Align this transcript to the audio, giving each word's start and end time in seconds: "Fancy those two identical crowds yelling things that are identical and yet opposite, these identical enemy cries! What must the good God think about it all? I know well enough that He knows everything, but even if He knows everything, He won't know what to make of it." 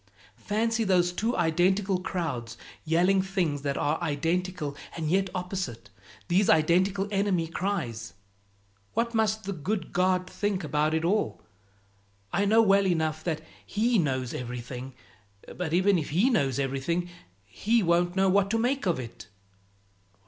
"Fancy 0.47 0.83
those 0.83 1.11
two 1.13 1.37
identical 1.37 1.99
crowds 1.99 2.57
yelling 2.83 3.21
things 3.21 3.61
that 3.61 3.77
are 3.77 4.01
identical 4.01 4.75
and 4.97 5.11
yet 5.11 5.29
opposite, 5.35 5.91
these 6.27 6.49
identical 6.49 7.07
enemy 7.11 7.45
cries! 7.45 8.15
What 8.95 9.13
must 9.13 9.43
the 9.43 9.53
good 9.53 9.93
God 9.93 10.27
think 10.27 10.63
about 10.63 10.95
it 10.95 11.05
all? 11.05 11.43
I 12.33 12.45
know 12.45 12.63
well 12.63 12.87
enough 12.87 13.23
that 13.25 13.41
He 13.63 13.99
knows 13.99 14.33
everything, 14.33 14.95
but 15.55 15.71
even 15.71 15.99
if 15.99 16.09
He 16.09 16.31
knows 16.31 16.57
everything, 16.57 17.07
He 17.45 17.83
won't 17.83 18.15
know 18.15 18.27
what 18.27 18.49
to 18.49 18.57
make 18.57 18.87
of 18.87 18.99
it." 18.99 19.27